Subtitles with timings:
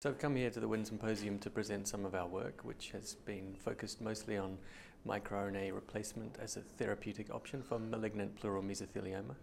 [0.00, 2.92] So I've come here to the WIN Symposium to present some of our work, which
[2.92, 4.56] has been focused mostly on
[5.04, 9.34] microRNA replacement as a therapeutic option for malignant pleural mesothelioma.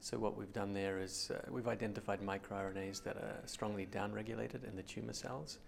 [0.00, 4.74] So what we've done there is uh, we've identified microRNAs that are strongly downregulated in
[4.74, 5.58] the tumour cells,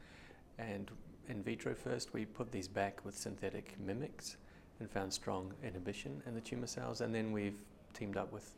[0.58, 0.90] and
[1.29, 4.38] in vitro first we put these back with synthetic mimics
[4.80, 7.61] and found strong inhibition in the tumour cells, and then we've
[7.95, 8.56] teamed up with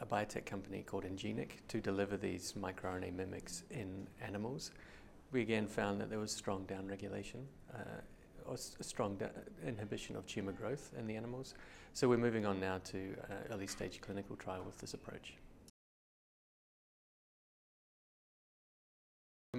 [0.00, 4.72] a biotech company called EnGeneIC to deliver these microRNA mimics in animals.
[5.32, 8.00] We again found that there was strong downregulation, uh,
[8.46, 9.18] or strong
[9.66, 11.54] inhibition of tumour growth in the animals.
[11.92, 15.34] So we're moving on now to uh, early stage clinical trial with this approach.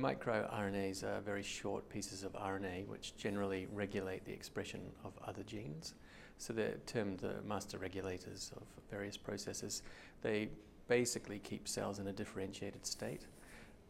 [0.01, 5.93] MicroRNAs are very short pieces of RNA which generally regulate the expression of other genes.
[6.37, 9.83] So they're termed the master regulators of various processes.
[10.23, 10.49] They
[10.87, 13.27] basically keep cells in a differentiated state.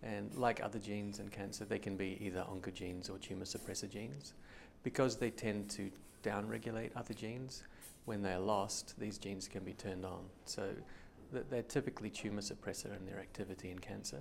[0.04, 4.34] And like other genes in cancer, they can be either oncogenes or tumor suppressor genes.
[4.84, 5.90] Because they tend to
[6.24, 7.64] downregulate other genes,
[8.06, 10.26] when they're lost, these genes can be turned on.
[10.46, 10.70] So
[11.32, 14.20] they're typically tumor suppressor in their activity in cancer.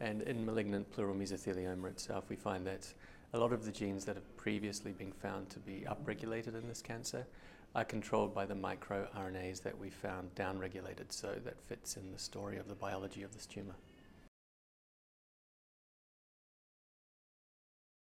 [0.00, 2.92] And in malignant pleural mesothelioma itself, we find that
[3.32, 6.80] a lot of the genes that have previously been found to be upregulated in this
[6.80, 7.26] cancer
[7.74, 12.56] are controlled by the microRNAs that we found downregulated, so that fits in the story
[12.56, 13.74] of the biology of this tumor.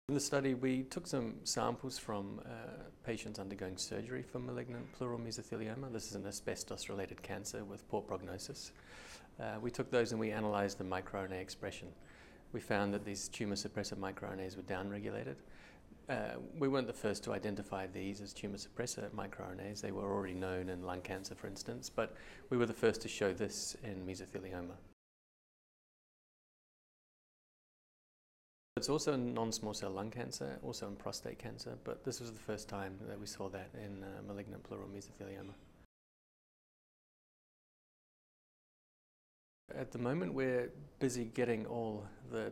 [0.08, 2.50] In the study, we took some samples from uh,
[3.04, 5.92] patients undergoing surgery for malignant pleural mesothelioma.
[5.92, 8.72] This is an asbestos related cancer with poor prognosis.
[9.40, 11.90] Uh, we took those and we analysed the microRNA expression.
[12.54, 15.36] We found that these tumour suppressor microRNAs were downregulated.
[16.08, 19.82] Uh, we weren't the first to identify these as tumour suppressor microRNAs.
[19.82, 22.16] They were already known in lung cancer, for instance, but
[22.50, 24.76] we were the first to show this in mesothelioma.
[28.78, 32.40] It's also in non-small cell lung cancer, also in prostate cancer, but this was the
[32.40, 35.54] first time that we saw that in uh, malignant pleural mesothelioma.
[39.78, 40.70] At the moment, we're
[41.00, 42.50] busy getting all the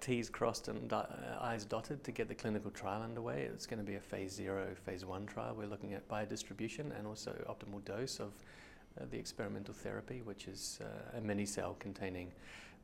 [0.00, 1.04] T's crossed and uh,
[1.40, 3.42] I's dotted to get the clinical trial underway.
[3.42, 5.54] It's going to be a phase zero, phase one trial.
[5.56, 8.32] We're looking at biodistribution and also optimal dose of
[9.00, 12.32] uh, the experimental therapy, which is uh, a mini cell containing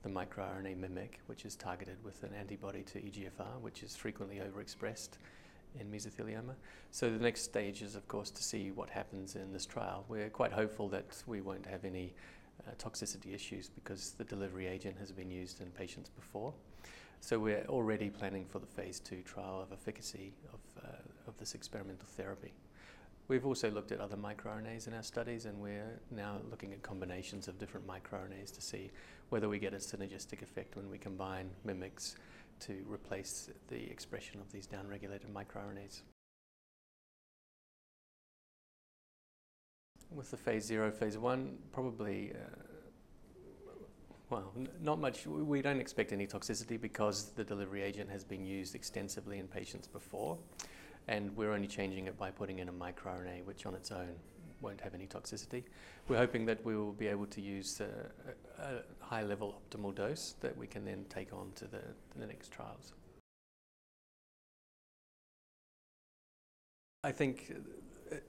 [0.04, 5.19] the microRNA mimic, which is targeted with an antibody to EGFR, which is frequently overexpressed
[5.81, 6.54] in mesothelioma.
[6.93, 10.04] So the next stage is, of course, to see what happens in this trial.
[10.09, 12.14] We're quite hopeful that we won't have any
[12.66, 16.52] uh, toxicity issues because the delivery agent has been used in patients before.
[17.20, 21.54] So we're already planning for the phase two trial of efficacy of, uh, of this
[21.54, 22.52] experimental therapy.
[23.28, 27.46] We've also looked at other microRNAs in our studies, and we're now looking at combinations
[27.46, 28.90] of different microRNAs to see
[29.30, 32.16] whether we get a synergistic effect when we combine mimics
[32.60, 36.02] to replace the expression of these downregulated microRNAs.
[40.14, 43.74] With the phase zero, phase one, probably, uh,
[44.30, 45.26] well, n- not much.
[45.26, 49.88] We don't expect any toxicity because the delivery agent has been used extensively in patients
[49.88, 50.38] before
[51.08, 54.14] and we're only changing it by putting in a microRNA, which on its own
[54.60, 55.64] won't have any toxicity.
[56.08, 60.36] We're hoping that we will be able to use a, a high level optimal dose
[60.40, 61.80] that we can then take on to the,
[62.16, 62.92] the next trials.
[67.02, 67.52] I think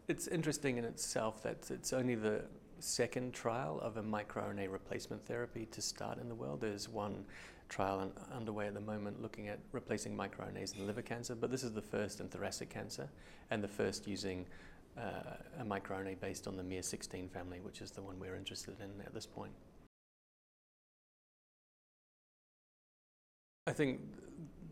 [0.08, 2.44] it's interesting in itself that it's only the
[2.80, 6.62] second trial of a microRNA replacement therapy to start in the world.
[6.62, 7.26] There's one
[7.70, 11.64] trial un- underway at the moment looking at replacing microRNAs in liver cancer, but this
[11.64, 13.10] is the first in thoracic cancer
[13.52, 14.46] and the first using
[14.98, 19.02] uh, a microRNA based on the miR16 family, which is the one we're interested in
[19.06, 19.52] at this point.
[23.66, 24.02] I think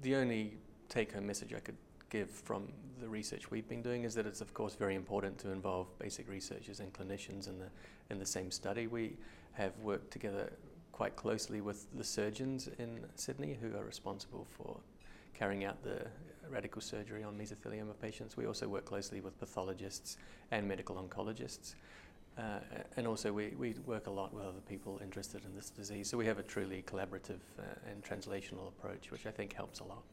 [0.01, 0.57] the only
[0.89, 1.77] take home message I could
[2.11, 2.67] give from
[2.99, 6.29] the research we've been doing is that it's of course very important to involve basic
[6.29, 7.69] researchers and clinicians in the
[8.11, 8.85] in the same study.
[8.85, 9.17] We
[9.53, 10.51] have worked together
[10.91, 14.77] quite closely with the surgeons in Sydney who are responsible for
[15.33, 16.05] carrying out the
[16.49, 18.37] radical surgery on mesothelioma patients.
[18.37, 20.17] We also work closely with pathologists
[20.51, 21.75] and medical oncologists.
[22.37, 22.59] Uh,
[22.97, 26.09] and also, we, we work a lot with other people interested in this disease.
[26.09, 29.83] So, we have a truly collaborative uh, and translational approach, which I think helps a
[29.83, 30.03] lot.